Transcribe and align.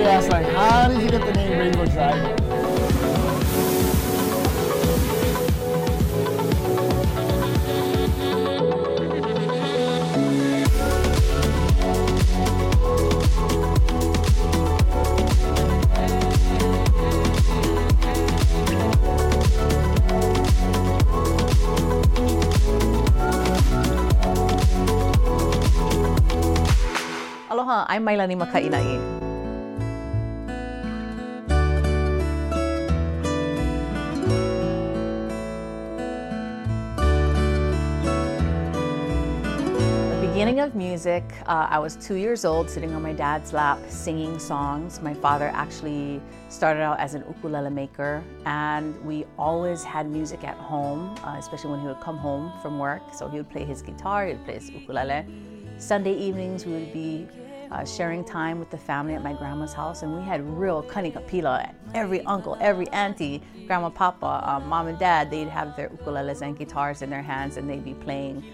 Everybody 0.00 0.16
asks 0.16 0.32
like, 0.32 0.46
how 0.56 0.88
did 0.88 1.02
you 1.02 1.10
get 1.10 1.26
the 1.26 1.32
name 1.34 1.58
Rainbow 1.58 1.84
Drive? 1.84 2.40
Aloha, 27.50 27.84
I'm 27.88 28.06
Mailani 28.06 28.40
Makainai. 28.40 29.19
Beginning 40.40 40.60
of 40.60 40.74
music, 40.74 41.22
uh, 41.44 41.66
I 41.68 41.78
was 41.78 41.96
two 41.96 42.14
years 42.14 42.46
old, 42.46 42.70
sitting 42.70 42.94
on 42.94 43.02
my 43.02 43.12
dad's 43.12 43.52
lap, 43.52 43.78
singing 43.90 44.38
songs. 44.38 44.98
My 45.02 45.12
father 45.12 45.50
actually 45.52 46.18
started 46.48 46.80
out 46.80 46.98
as 46.98 47.12
an 47.12 47.24
ukulele 47.28 47.68
maker, 47.68 48.24
and 48.46 48.98
we 49.04 49.26
always 49.38 49.84
had 49.84 50.08
music 50.08 50.42
at 50.44 50.56
home, 50.56 51.14
uh, 51.26 51.36
especially 51.38 51.72
when 51.72 51.80
he 51.82 51.88
would 51.88 52.00
come 52.00 52.16
home 52.16 52.54
from 52.62 52.78
work. 52.78 53.02
So 53.12 53.28
he 53.28 53.36
would 53.36 53.50
play 53.50 53.66
his 53.66 53.82
guitar, 53.82 54.28
he 54.28 54.32
would 54.32 54.44
play 54.46 54.54
his 54.54 54.70
ukulele. 54.70 55.26
Sunday 55.76 56.14
evenings, 56.14 56.64
we 56.64 56.72
would 56.72 56.92
be 56.94 57.28
uh, 57.70 57.84
sharing 57.84 58.24
time 58.24 58.58
with 58.58 58.70
the 58.70 58.78
family 58.78 59.14
at 59.14 59.22
my 59.22 59.32
grandma's 59.32 59.72
house, 59.72 60.02
and 60.02 60.16
we 60.16 60.22
had 60.22 60.40
real 60.58 60.82
kanikapila. 60.82 61.72
Every 61.94 62.20
uncle, 62.22 62.56
every 62.60 62.88
auntie, 62.88 63.42
grandma, 63.66 63.90
papa, 63.90 64.42
um, 64.46 64.68
mom, 64.68 64.88
and 64.88 64.98
dad, 64.98 65.30
they'd 65.30 65.48
have 65.48 65.76
their 65.76 65.88
ukuleles 65.88 66.42
and 66.42 66.58
guitars 66.58 67.02
in 67.02 67.10
their 67.10 67.22
hands, 67.22 67.56
and 67.56 67.68
they'd 67.68 67.84
be 67.84 67.94
playing. 67.94 68.44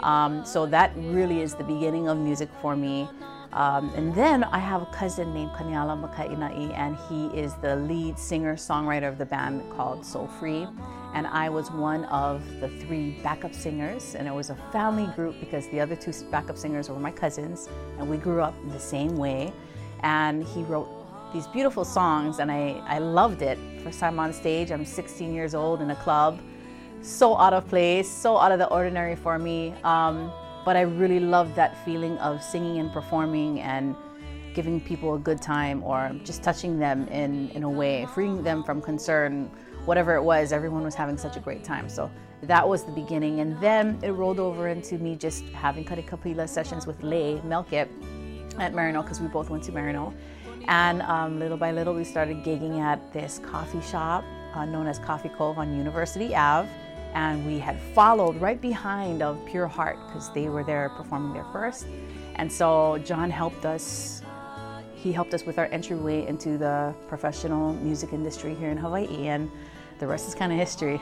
Um, 0.00 0.44
so 0.44 0.66
that 0.66 0.92
really 0.96 1.40
is 1.42 1.54
the 1.54 1.64
beginning 1.64 2.08
of 2.08 2.18
music 2.18 2.48
for 2.62 2.76
me. 2.76 3.08
Um, 3.52 3.90
and 3.96 4.14
then 4.14 4.44
I 4.44 4.58
have 4.58 4.82
a 4.82 4.86
cousin 4.86 5.34
named 5.34 5.50
Kaniala 5.52 6.00
Makainai, 6.00 6.72
and 6.76 6.96
he 7.08 7.26
is 7.38 7.54
the 7.56 7.76
lead 7.76 8.18
singer 8.18 8.54
songwriter 8.54 9.08
of 9.08 9.18
the 9.18 9.26
band 9.26 9.62
called 9.72 10.04
Soul 10.06 10.28
Free. 10.38 10.66
And 11.14 11.26
I 11.26 11.48
was 11.48 11.70
one 11.72 12.04
of 12.06 12.42
the 12.60 12.68
three 12.68 13.18
backup 13.22 13.52
singers, 13.52 14.14
and 14.14 14.28
it 14.28 14.34
was 14.34 14.50
a 14.50 14.54
family 14.70 15.06
group 15.16 15.40
because 15.40 15.66
the 15.68 15.80
other 15.80 15.96
two 15.96 16.12
backup 16.30 16.56
singers 16.56 16.88
were 16.88 16.98
my 17.00 17.10
cousins, 17.10 17.68
and 17.98 18.08
we 18.08 18.16
grew 18.16 18.40
up 18.40 18.54
in 18.62 18.68
the 18.70 18.78
same 18.78 19.16
way. 19.16 19.52
And 20.00 20.44
he 20.44 20.62
wrote 20.62 20.88
these 21.32 21.48
beautiful 21.48 21.84
songs, 21.84 22.38
and 22.38 22.52
I, 22.52 22.80
I 22.86 22.98
loved 22.98 23.42
it. 23.42 23.58
First 23.82 23.98
time 23.98 24.20
on 24.20 24.32
stage, 24.32 24.70
I'm 24.70 24.84
16 24.84 25.34
years 25.34 25.54
old 25.54 25.80
in 25.80 25.90
a 25.90 25.96
club 25.96 26.38
so 27.02 27.36
out 27.36 27.52
of 27.52 27.66
place, 27.68 28.10
so 28.10 28.36
out 28.36 28.52
of 28.52 28.58
the 28.58 28.66
ordinary 28.66 29.16
for 29.16 29.38
me. 29.38 29.74
Um, 29.84 30.32
but 30.64 30.76
I 30.76 30.82
really 30.82 31.20
loved 31.20 31.54
that 31.56 31.76
feeling 31.84 32.18
of 32.18 32.42
singing 32.42 32.78
and 32.78 32.92
performing 32.92 33.60
and 33.60 33.96
giving 34.54 34.80
people 34.80 35.14
a 35.14 35.18
good 35.18 35.40
time 35.40 35.82
or 35.82 36.12
just 36.24 36.42
touching 36.42 36.78
them 36.78 37.06
in, 37.08 37.50
in 37.50 37.62
a 37.62 37.70
way, 37.70 38.06
freeing 38.14 38.42
them 38.42 38.62
from 38.64 38.82
concern, 38.82 39.50
whatever 39.84 40.14
it 40.14 40.22
was. 40.22 40.52
Everyone 40.52 40.82
was 40.82 40.94
having 40.94 41.16
such 41.16 41.36
a 41.36 41.40
great 41.40 41.64
time. 41.64 41.88
So 41.88 42.10
that 42.42 42.68
was 42.68 42.84
the 42.84 42.92
beginning. 42.92 43.40
And 43.40 43.58
then 43.60 43.98
it 44.02 44.10
rolled 44.10 44.40
over 44.40 44.68
into 44.68 44.98
me 44.98 45.16
just 45.16 45.44
having 45.50 45.84
Kapila 45.84 46.48
sessions 46.48 46.86
with 46.86 47.02
Lay 47.02 47.40
Melkit 47.46 47.88
at 48.58 48.72
Maryknoll 48.72 49.04
because 49.04 49.20
we 49.20 49.28
both 49.28 49.50
went 49.50 49.62
to 49.64 49.72
Maryknoll. 49.72 50.14
And 50.66 51.02
um, 51.02 51.38
little 51.38 51.56
by 51.56 51.72
little, 51.72 51.94
we 51.94 52.04
started 52.04 52.38
gigging 52.38 52.80
at 52.80 53.12
this 53.12 53.40
coffee 53.44 53.80
shop 53.80 54.24
uh, 54.54 54.64
known 54.64 54.86
as 54.86 54.98
Coffee 54.98 55.28
Cove 55.30 55.58
on 55.58 55.76
University 55.76 56.34
Ave 56.34 56.68
and 57.14 57.46
we 57.46 57.58
had 57.58 57.78
followed 57.94 58.40
right 58.40 58.60
behind 58.60 59.22
of 59.22 59.38
Pure 59.46 59.68
Heart 59.68 59.98
because 60.06 60.32
they 60.32 60.48
were 60.48 60.64
there 60.64 60.88
performing 60.90 61.32
there 61.32 61.46
first. 61.52 61.86
And 62.36 62.50
so 62.50 62.98
John 63.04 63.30
helped 63.30 63.64
us. 63.64 64.22
He 64.94 65.12
helped 65.12 65.34
us 65.34 65.44
with 65.44 65.58
our 65.58 65.66
entryway 65.66 66.26
into 66.26 66.58
the 66.58 66.94
professional 67.08 67.74
music 67.74 68.12
industry 68.12 68.54
here 68.54 68.70
in 68.70 68.76
Hawaii, 68.76 69.28
and 69.28 69.50
the 69.98 70.06
rest 70.06 70.28
is 70.28 70.34
kind 70.34 70.52
of 70.52 70.58
history. 70.58 71.00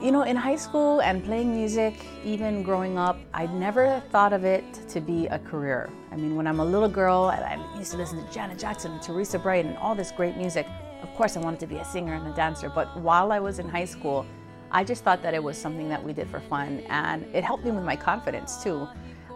You 0.00 0.12
know, 0.12 0.22
in 0.22 0.36
high 0.36 0.54
school 0.54 1.00
and 1.00 1.24
playing 1.24 1.52
music, 1.52 1.94
even 2.24 2.62
growing 2.62 2.96
up, 2.96 3.18
I 3.34 3.46
never 3.46 4.00
thought 4.12 4.32
of 4.32 4.44
it 4.44 4.64
to 4.90 5.00
be 5.00 5.26
a 5.26 5.40
career. 5.40 5.90
I 6.12 6.16
mean, 6.16 6.36
when 6.36 6.46
I'm 6.46 6.60
a 6.60 6.64
little 6.64 6.88
girl, 6.88 7.30
and 7.30 7.44
I 7.44 7.78
used 7.78 7.90
to 7.90 7.96
listen 7.96 8.24
to 8.24 8.32
Janet 8.32 8.60
Jackson 8.60 8.92
and 8.92 9.02
Teresa 9.02 9.40
Bright 9.40 9.64
and 9.64 9.76
all 9.78 9.96
this 9.96 10.12
great 10.12 10.36
music. 10.36 10.68
Of 11.02 11.12
course, 11.14 11.36
I 11.36 11.40
wanted 11.40 11.58
to 11.60 11.66
be 11.66 11.76
a 11.76 11.84
singer 11.84 12.14
and 12.14 12.26
a 12.28 12.34
dancer, 12.36 12.70
but 12.72 12.96
while 13.00 13.32
I 13.32 13.40
was 13.40 13.58
in 13.58 13.68
high 13.68 13.84
school, 13.84 14.24
I 14.70 14.84
just 14.84 15.04
thought 15.04 15.22
that 15.22 15.34
it 15.34 15.42
was 15.42 15.56
something 15.56 15.88
that 15.88 16.02
we 16.02 16.12
did 16.12 16.28
for 16.28 16.40
fun, 16.40 16.80
and 16.88 17.24
it 17.34 17.44
helped 17.44 17.64
me 17.64 17.70
with 17.70 17.84
my 17.84 17.96
confidence 17.96 18.62
too. 18.62 18.88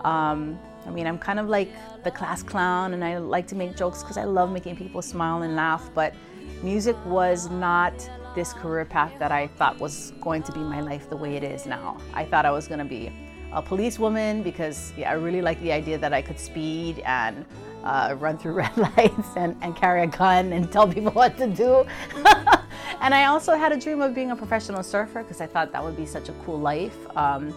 Um, 0.05 0.59
I 0.87 0.91
mean, 0.91 1.07
I'm 1.07 1.19
kind 1.19 1.39
of 1.39 1.49
like 1.49 1.71
the 2.05 2.11
class 2.11 2.43
clown, 2.43 2.95
and 2.95 3.05
I 3.05 3.19
like 3.19 3.47
to 3.49 3.55
make 3.55 3.77
jokes 3.77 4.03
because 4.03 4.17
I 4.17 4.25
love 4.25 4.51
making 4.51 4.77
people 4.77 5.01
smile 5.01 5.43
and 5.43 5.57
laugh, 5.57 5.89
but 5.95 6.15
music 6.63 6.97
was 7.07 7.49
not 7.51 7.93
this 8.35 8.53
career 8.53 8.85
path 8.85 9.13
that 9.19 9.33
I 9.33 9.47
thought 9.47 9.79
was 9.79 10.13
going 10.21 10.43
to 10.45 10.53
be 10.53 10.61
my 10.61 10.81
life 10.81 11.09
the 11.09 11.17
way 11.17 11.37
it 11.37 11.45
is 11.45 11.67
now. 11.67 11.99
I 12.15 12.25
thought 12.25 12.47
I 12.47 12.51
was 12.51 12.67
going 12.67 12.79
to 12.79 12.85
be 12.85 13.13
a 13.53 13.63
policewoman 13.63 14.43
because 14.43 14.93
yeah, 14.97 15.11
I 15.11 15.15
really 15.15 15.43
like 15.43 15.61
the 15.61 15.73
idea 15.73 15.99
that 15.99 16.13
I 16.13 16.23
could 16.23 16.39
speed 16.39 17.01
and 17.05 17.45
uh, 17.85 18.17
run 18.19 18.39
through 18.39 18.53
red 18.65 18.77
lights 18.77 19.29
and, 19.37 19.57
and 19.61 19.77
carry 19.77 20.03
a 20.03 20.07
gun 20.07 20.53
and 20.53 20.71
tell 20.73 20.89
people 20.89 21.13
what 21.13 21.37
to 21.39 21.47
do. 21.47 21.85
and 23.03 23.13
I 23.13 23.25
also 23.25 23.57
had 23.57 23.73
a 23.73 23.77
dream 23.77 24.01
of 24.01 24.15
being 24.15 24.31
a 24.31 24.37
professional 24.37 24.83
surfer 24.85 25.23
because 25.23 25.41
I 25.41 25.47
thought 25.47 25.73
that 25.73 25.83
would 25.83 25.97
be 25.97 26.07
such 26.07 26.29
a 26.29 26.33
cool 26.45 26.59
life. 26.59 26.97
Um, 27.17 27.53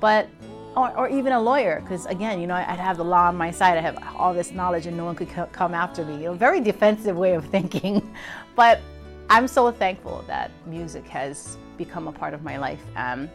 but 0.00 0.28
or, 0.76 0.96
or, 0.96 1.08
even 1.08 1.32
a 1.32 1.40
lawyer, 1.40 1.80
because 1.80 2.06
again, 2.06 2.40
you 2.40 2.46
know, 2.46 2.54
I'd 2.54 2.78
have 2.78 2.96
the 2.96 3.04
law 3.04 3.28
on 3.28 3.36
my 3.36 3.50
side. 3.50 3.76
I 3.76 3.80
have 3.80 4.02
all 4.16 4.32
this 4.32 4.52
knowledge, 4.52 4.86
and 4.86 4.96
no 4.96 5.04
one 5.04 5.14
could 5.14 5.28
come 5.52 5.74
after 5.74 6.04
me. 6.04 6.14
You 6.14 6.24
know, 6.26 6.34
very 6.34 6.60
defensive 6.60 7.16
way 7.16 7.34
of 7.34 7.44
thinking. 7.46 8.14
but 8.56 8.80
I'm 9.28 9.46
so 9.46 9.70
thankful 9.70 10.24
that 10.26 10.50
music 10.66 11.06
has 11.08 11.58
become 11.76 12.08
a 12.08 12.12
part 12.12 12.32
of 12.32 12.42
my 12.42 12.56
life. 12.58 12.80
Um, 12.96 13.28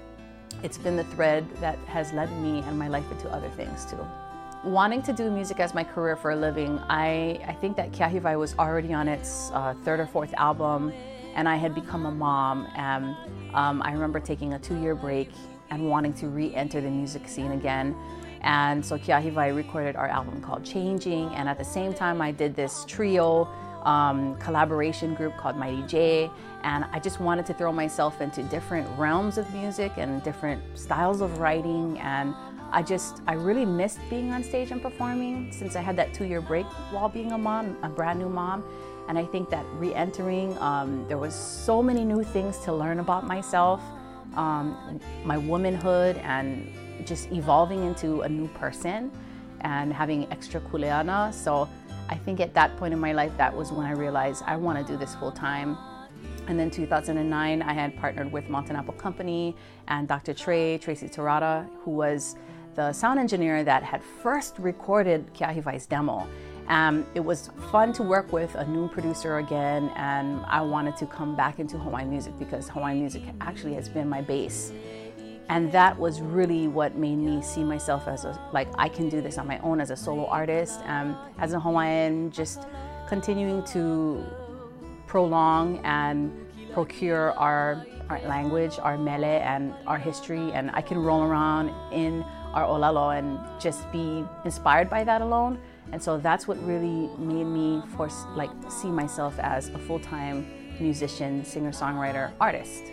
it's 0.63 0.77
been 0.77 0.95
the 0.95 1.03
thread 1.05 1.45
that 1.57 1.77
has 1.79 2.13
led 2.13 2.31
me 2.41 2.59
and 2.59 2.79
my 2.79 2.87
life 2.87 3.09
into 3.11 3.29
other 3.29 3.49
things 3.51 3.85
too 3.85 4.05
wanting 4.63 5.01
to 5.01 5.11
do 5.11 5.29
music 5.29 5.59
as 5.59 5.73
my 5.73 5.83
career 5.83 6.15
for 6.15 6.31
a 6.31 6.35
living, 6.35 6.79
I, 6.89 7.39
I 7.45 7.53
think 7.53 7.75
that 7.77 7.91
Keahiwai 7.91 8.39
was 8.39 8.55
already 8.57 8.93
on 8.93 9.07
its 9.07 9.51
uh, 9.53 9.73
third 9.83 9.99
or 9.99 10.07
fourth 10.07 10.33
album, 10.35 10.93
and 11.35 11.47
I 11.47 11.55
had 11.55 11.75
become 11.75 12.05
a 12.05 12.11
mom. 12.11 12.67
And 12.75 13.15
um, 13.53 13.81
I 13.83 13.91
remember 13.91 14.19
taking 14.19 14.53
a 14.53 14.59
two 14.59 14.79
year 14.79 14.95
break 14.95 15.29
and 15.69 15.89
wanting 15.89 16.13
to 16.13 16.27
re 16.27 16.53
enter 16.53 16.81
the 16.81 16.89
music 16.89 17.27
scene 17.27 17.51
again. 17.51 17.95
And 18.41 18.85
so 18.85 18.97
Keahiwai 18.97 19.55
recorded 19.55 19.95
our 19.95 20.07
album 20.07 20.41
called 20.41 20.65
Changing, 20.65 21.33
and 21.33 21.47
at 21.47 21.57
the 21.57 21.63
same 21.63 21.93
time, 21.93 22.21
I 22.21 22.31
did 22.31 22.55
this 22.55 22.83
trio 22.85 23.47
um, 23.83 24.35
collaboration 24.37 25.13
group 25.13 25.37
called 25.37 25.55
Mighty 25.55 25.81
J, 25.83 26.29
and 26.63 26.85
I 26.91 26.99
just 26.99 27.21
wanted 27.21 27.45
to 27.45 27.53
throw 27.53 27.71
myself 27.71 28.19
into 28.19 28.43
different 28.43 28.87
realms 28.97 29.37
of 29.37 29.51
music 29.53 29.93
and 29.97 30.21
different 30.23 30.61
styles 30.77 31.21
of 31.21 31.39
writing 31.39 31.99
and 31.99 32.35
I 32.73 32.81
just, 32.81 33.21
I 33.27 33.33
really 33.33 33.65
missed 33.65 33.99
being 34.09 34.31
on 34.31 34.43
stage 34.43 34.71
and 34.71 34.81
performing 34.81 35.51
since 35.51 35.75
I 35.75 35.81
had 35.81 35.95
that 35.97 36.11
two 36.11 36.25
year 36.25 36.41
break 36.41 36.65
while 36.91 37.07
being 37.07 37.31
a 37.31 37.37
mom, 37.37 37.77
a 37.83 37.87
brand 37.87 38.17
new 38.17 38.29
mom. 38.29 38.63
And 39.07 39.17
I 39.17 39.25
think 39.25 39.49
that 39.49 39.65
re 39.73 39.93
entering, 39.93 40.57
um, 40.59 41.05
there 41.07 41.17
was 41.17 41.35
so 41.35 41.83
many 41.83 42.05
new 42.05 42.23
things 42.23 42.57
to 42.59 42.73
learn 42.73 42.99
about 42.99 43.25
myself, 43.27 43.81
um, 44.35 44.99
my 45.23 45.37
womanhood, 45.37 46.17
and 46.17 46.71
just 47.05 47.31
evolving 47.31 47.83
into 47.83 48.21
a 48.21 48.29
new 48.29 48.47
person 48.49 49.11
and 49.61 49.93
having 49.93 50.31
extra 50.31 50.61
kuleana. 50.61 51.33
So 51.33 51.67
I 52.09 52.15
think 52.15 52.39
at 52.39 52.53
that 52.53 52.77
point 52.77 52.93
in 52.93 52.99
my 52.99 53.13
life, 53.13 53.31
that 53.37 53.55
was 53.55 53.71
when 53.71 53.85
I 53.85 53.91
realized 53.91 54.43
I 54.45 54.55
want 54.55 54.77
to 54.79 54.91
do 54.91 54.97
this 54.97 55.15
full 55.15 55.31
time. 55.31 55.77
And 56.47 56.59
then 56.59 56.69
2009, 56.69 57.61
I 57.61 57.73
had 57.73 57.95
partnered 57.97 58.31
with 58.31 58.49
Mountain 58.49 58.75
Apple 58.75 58.93
Company 58.93 59.55
and 59.87 60.07
Dr. 60.07 60.33
Trey, 60.33 60.77
Tracy 60.77 61.07
Terada, 61.07 61.67
who 61.83 61.91
was 61.91 62.35
the 62.75 62.91
sound 62.91 63.19
engineer 63.19 63.63
that 63.63 63.83
had 63.83 64.03
first 64.03 64.57
recorded 64.59 65.33
Keahiwai's 65.33 65.85
demo. 65.85 66.27
Um, 66.67 67.05
it 67.13 67.19
was 67.19 67.49
fun 67.71 67.91
to 67.93 68.03
work 68.03 68.31
with 68.31 68.55
a 68.55 68.65
new 68.65 68.87
producer 68.87 69.37
again, 69.37 69.91
and 69.95 70.43
I 70.47 70.61
wanted 70.61 70.95
to 70.97 71.05
come 71.05 71.35
back 71.35 71.59
into 71.59 71.77
Hawaiian 71.77 72.09
music 72.09 72.37
because 72.39 72.69
Hawaiian 72.69 72.99
music 72.99 73.23
actually 73.41 73.73
has 73.73 73.89
been 73.89 74.07
my 74.07 74.21
base. 74.21 74.71
And 75.49 75.71
that 75.73 75.99
was 75.99 76.21
really 76.21 76.69
what 76.69 76.95
made 76.95 77.17
me 77.17 77.41
see 77.41 77.63
myself 77.63 78.07
as 78.07 78.23
a, 78.23 78.39
like 78.53 78.69
I 78.77 78.87
can 78.87 79.09
do 79.09 79.21
this 79.21 79.37
on 79.37 79.45
my 79.45 79.59
own 79.59 79.81
as 79.81 79.89
a 79.89 79.95
solo 79.95 80.25
artist. 80.25 80.79
Um, 80.85 81.17
as 81.37 81.51
a 81.51 81.59
Hawaiian, 81.59 82.31
just 82.31 82.65
continuing 83.09 83.63
to 83.65 84.25
prolong 85.05 85.79
and 85.83 86.31
procure 86.73 87.33
our, 87.33 87.85
our 88.09 88.21
language, 88.21 88.79
our 88.81 88.97
mele, 88.97 89.25
and 89.25 89.73
our 89.85 89.97
history, 89.97 90.51
and 90.53 90.71
I 90.73 90.81
can 90.81 90.97
roll 90.97 91.23
around 91.23 91.71
in 91.91 92.23
our 92.53 92.63
olalo 92.63 93.17
and 93.17 93.37
just 93.61 93.91
be 93.91 94.23
inspired 94.45 94.89
by 94.89 95.03
that 95.03 95.21
alone 95.21 95.59
And 95.93 96.01
so 96.01 96.17
that's 96.17 96.47
what 96.47 96.57
really 96.65 97.07
made 97.19 97.43
me 97.43 97.83
force, 97.95 98.25
like 98.35 98.49
see 98.67 98.89
myself 98.89 99.37
as 99.37 99.69
a 99.69 99.77
full-time 99.77 100.47
musician, 100.79 101.45
singer-songwriter, 101.45 102.31
artist. 102.41 102.91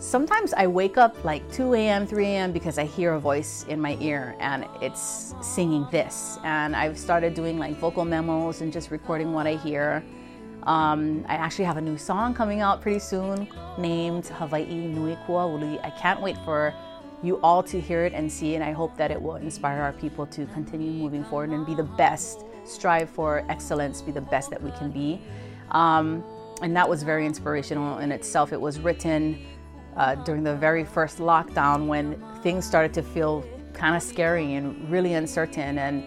Sometimes 0.00 0.52
I 0.52 0.66
wake 0.66 0.98
up 0.98 1.24
like 1.24 1.48
2 1.52 1.74
a.m., 1.74 2.04
3 2.04 2.26
a.m. 2.26 2.52
because 2.52 2.78
I 2.78 2.84
hear 2.84 3.14
a 3.14 3.20
voice 3.20 3.64
in 3.68 3.80
my 3.80 3.96
ear 4.00 4.34
and 4.40 4.66
it's 4.82 5.34
singing 5.40 5.86
this. 5.92 6.40
And 6.42 6.74
I've 6.74 6.98
started 6.98 7.32
doing 7.34 7.60
like 7.60 7.76
vocal 7.78 8.04
memos 8.04 8.60
and 8.60 8.72
just 8.72 8.90
recording 8.90 9.32
what 9.32 9.46
I 9.46 9.54
hear. 9.54 10.02
Um, 10.64 11.24
I 11.28 11.36
actually 11.36 11.66
have 11.66 11.76
a 11.76 11.80
new 11.80 11.96
song 11.96 12.34
coming 12.34 12.60
out 12.60 12.82
pretty 12.82 12.98
soon 12.98 13.46
named 13.78 14.26
Hawaii 14.26 14.88
Nui 14.88 15.16
Kua 15.26 15.46
Uli. 15.46 15.78
I 15.78 15.90
can't 15.90 16.20
wait 16.20 16.36
for 16.38 16.74
you 17.26 17.40
all 17.42 17.62
to 17.64 17.80
hear 17.80 18.04
it 18.04 18.12
and 18.14 18.30
see 18.30 18.54
And 18.54 18.64
I 18.64 18.72
hope 18.72 18.96
that 18.96 19.10
it 19.10 19.20
will 19.20 19.36
inspire 19.36 19.82
our 19.82 19.92
people 19.92 20.26
to 20.28 20.46
continue 20.46 20.90
moving 20.90 21.24
forward 21.24 21.50
and 21.50 21.66
be 21.66 21.74
the 21.74 21.82
best, 21.82 22.44
strive 22.64 23.10
for 23.10 23.44
excellence, 23.48 24.00
be 24.00 24.12
the 24.12 24.20
best 24.20 24.50
that 24.50 24.62
we 24.62 24.70
can 24.72 24.90
be. 24.90 25.20
Um, 25.72 26.24
and 26.62 26.74
that 26.76 26.88
was 26.88 27.02
very 27.02 27.26
inspirational 27.26 27.98
in 27.98 28.12
itself. 28.12 28.52
It 28.52 28.60
was 28.60 28.78
written 28.80 29.44
uh, 29.96 30.14
during 30.14 30.42
the 30.42 30.54
very 30.56 30.84
first 30.84 31.18
lockdown 31.18 31.86
when 31.86 32.22
things 32.42 32.64
started 32.64 32.94
to 32.94 33.02
feel 33.02 33.44
kind 33.72 33.96
of 33.96 34.02
scary 34.02 34.54
and 34.54 34.90
really 34.90 35.14
uncertain. 35.14 35.78
And 35.78 36.04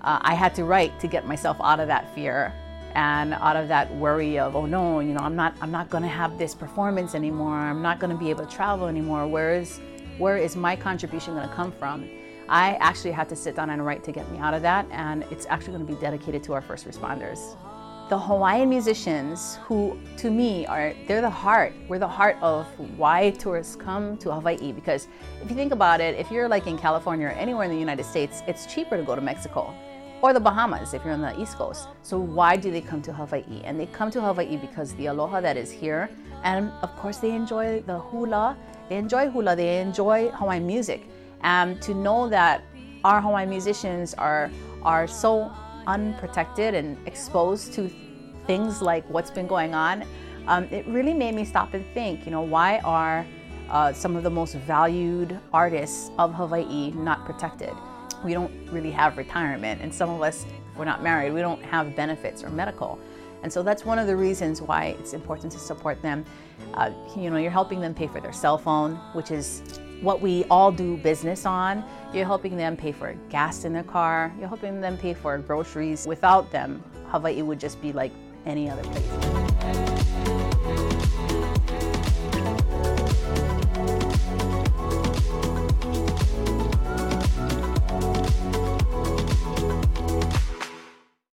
uh, 0.00 0.18
I 0.22 0.34
had 0.34 0.54
to 0.56 0.64
write 0.64 0.98
to 1.00 1.06
get 1.06 1.26
myself 1.26 1.56
out 1.60 1.80
of 1.80 1.88
that 1.88 2.12
fear 2.14 2.52
and 2.94 3.34
out 3.34 3.56
of 3.56 3.68
that 3.68 3.92
worry 3.96 4.38
of, 4.38 4.54
oh 4.54 4.66
no, 4.66 5.00
you 5.00 5.14
know, 5.14 5.20
I'm 5.20 5.34
not, 5.34 5.56
I'm 5.60 5.72
not 5.72 5.90
going 5.90 6.02
to 6.02 6.08
have 6.08 6.38
this 6.38 6.54
performance 6.54 7.14
anymore. 7.14 7.54
I'm 7.54 7.82
not 7.82 7.98
going 7.98 8.10
to 8.10 8.16
be 8.16 8.30
able 8.30 8.46
to 8.46 8.52
travel 8.52 8.86
anymore. 8.86 9.26
Where 9.26 9.54
is, 9.54 9.80
where 10.18 10.36
is 10.36 10.56
my 10.56 10.76
contribution 10.76 11.34
going 11.34 11.48
to 11.48 11.54
come 11.54 11.72
from? 11.72 12.08
I 12.48 12.74
actually 12.74 13.12
had 13.12 13.28
to 13.30 13.36
sit 13.36 13.56
down 13.56 13.70
and 13.70 13.84
write 13.84 14.04
to 14.04 14.12
get 14.12 14.30
me 14.30 14.38
out 14.38 14.54
of 14.54 14.62
that, 14.62 14.86
and 14.90 15.22
it's 15.30 15.46
actually 15.48 15.74
going 15.74 15.86
to 15.86 15.92
be 15.92 16.00
dedicated 16.00 16.42
to 16.44 16.52
our 16.52 16.60
first 16.60 16.86
responders 16.86 17.56
the 18.10 18.18
Hawaiian 18.18 18.68
musicians 18.68 19.56
who 19.62 19.98
to 20.18 20.30
me 20.30 20.66
are 20.66 20.92
they're 21.08 21.22
the 21.22 21.30
heart 21.30 21.72
we're 21.88 21.98
the 21.98 22.06
heart 22.06 22.36
of 22.42 22.66
why 22.98 23.30
tourists 23.30 23.76
come 23.76 24.18
to 24.18 24.30
Hawaii 24.30 24.72
because 24.72 25.08
if 25.42 25.48
you 25.48 25.56
think 25.56 25.72
about 25.72 26.02
it 26.02 26.14
if 26.18 26.30
you're 26.30 26.46
like 26.46 26.66
in 26.66 26.76
California 26.76 27.28
or 27.28 27.30
anywhere 27.30 27.64
in 27.64 27.70
the 27.70 27.78
United 27.78 28.04
States 28.04 28.42
it's 28.46 28.66
cheaper 28.66 28.98
to 28.98 29.02
go 29.02 29.14
to 29.14 29.22
Mexico 29.22 29.74
or 30.24 30.32
the 30.32 30.40
Bahamas 30.40 30.94
if 30.94 31.04
you're 31.04 31.12
on 31.12 31.20
the 31.20 31.38
East 31.38 31.58
Coast. 31.58 31.86
So 32.00 32.18
why 32.18 32.56
do 32.56 32.70
they 32.70 32.80
come 32.80 33.02
to 33.02 33.12
Hawaii? 33.12 33.60
And 33.62 33.78
they 33.78 33.84
come 33.84 34.10
to 34.12 34.22
Hawaii 34.22 34.56
because 34.56 34.94
the 34.94 35.08
aloha 35.08 35.42
that 35.42 35.58
is 35.58 35.70
here 35.70 36.08
and 36.44 36.72
of 36.80 36.96
course 36.96 37.18
they 37.18 37.32
enjoy 37.32 37.82
the 37.82 37.98
hula. 37.98 38.56
They 38.88 38.96
enjoy 38.96 39.28
hula. 39.28 39.54
They 39.54 39.82
enjoy 39.82 40.30
Hawaiian 40.30 40.66
music. 40.66 41.02
And 41.42 41.82
to 41.82 41.92
know 41.92 42.30
that 42.30 42.62
our 43.04 43.20
Hawaiian 43.20 43.50
musicians 43.50 44.14
are 44.14 44.50
are 44.82 45.06
so 45.06 45.52
unprotected 45.86 46.72
and 46.72 46.96
exposed 47.06 47.74
to 47.74 47.90
things 48.46 48.80
like 48.80 49.04
what's 49.10 49.30
been 49.30 49.46
going 49.46 49.74
on, 49.74 50.06
um, 50.48 50.64
it 50.70 50.86
really 50.86 51.12
made 51.12 51.34
me 51.34 51.44
stop 51.44 51.74
and 51.74 51.84
think, 51.92 52.24
you 52.24 52.30
know, 52.30 52.40
why 52.40 52.78
are 52.78 53.26
uh, 53.68 53.92
some 53.92 54.16
of 54.16 54.22
the 54.22 54.30
most 54.30 54.54
valued 54.54 55.38
artists 55.52 56.10
of 56.18 56.32
Hawaii 56.32 56.92
not 56.92 57.26
protected? 57.26 57.74
We 58.24 58.32
don't 58.32 58.52
really 58.72 58.90
have 58.90 59.16
retirement, 59.16 59.82
and 59.82 59.94
some 59.94 60.10
of 60.10 60.22
us, 60.22 60.46
we're 60.76 60.86
not 60.86 61.02
married, 61.02 61.32
we 61.32 61.40
don't 61.40 61.62
have 61.62 61.94
benefits 61.94 62.42
or 62.42 62.50
medical. 62.50 62.98
And 63.42 63.52
so 63.52 63.62
that's 63.62 63.84
one 63.84 63.98
of 63.98 64.06
the 64.06 64.16
reasons 64.16 64.62
why 64.62 64.96
it's 64.98 65.12
important 65.12 65.52
to 65.52 65.58
support 65.58 66.00
them. 66.00 66.24
Uh, 66.72 66.90
you 67.14 67.28
know, 67.28 67.36
you're 67.36 67.50
helping 67.50 67.80
them 67.80 67.94
pay 67.94 68.06
for 68.06 68.18
their 68.18 68.32
cell 68.32 68.56
phone, 68.56 68.96
which 69.12 69.30
is 69.30 69.62
what 70.00 70.22
we 70.22 70.44
all 70.44 70.72
do 70.72 70.96
business 70.96 71.44
on. 71.44 71.84
You're 72.14 72.24
helping 72.24 72.56
them 72.56 72.74
pay 72.74 72.92
for 72.92 73.14
gas 73.28 73.66
in 73.66 73.74
their 73.74 73.82
car. 73.82 74.32
You're 74.38 74.48
helping 74.48 74.80
them 74.80 74.96
pay 74.96 75.12
for 75.12 75.36
groceries. 75.36 76.06
Without 76.06 76.50
them, 76.50 76.82
Hawaii 77.08 77.42
would 77.42 77.60
just 77.60 77.82
be 77.82 77.92
like 77.92 78.12
any 78.46 78.70
other 78.70 78.82
place. 78.82 80.03